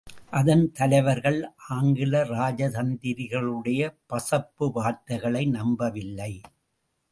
அதன் 0.29 0.71
தலைவர்கள் 0.71 1.37
ஆங்கில 1.69 2.23
ராஜதந்திரிகளுடைய 2.23 3.91
பசப்பு 4.09 4.67
வார்த்தைகளை 4.71 5.45
நம்பவில்லை. 5.45 6.41